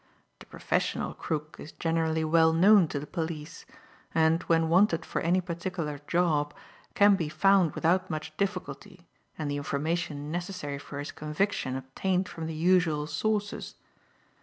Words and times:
The 0.39 0.47
professional 0.47 1.13
'crook' 1.13 1.57
is 1.59 1.73
generally 1.73 2.23
well 2.23 2.53
known 2.53 2.87
to 2.87 2.99
the 2.99 3.05
police, 3.05 3.67
and, 4.15 4.41
when 4.49 4.67
wanted 4.67 5.05
for 5.05 5.21
any 5.21 5.41
particular 5.41 5.99
'job,' 6.07 6.55
can 6.95 7.15
be 7.15 7.29
found 7.29 7.75
without 7.75 8.09
much 8.09 8.35
difficulty 8.35 9.05
and 9.37 9.51
the 9.51 9.57
information 9.57 10.31
necessary 10.31 10.79
for 10.79 10.97
his 10.97 11.11
conviction 11.11 11.75
obtained 11.75 12.27
from 12.27 12.47
the 12.47 12.55
usual 12.55 13.05
sources. 13.05 13.75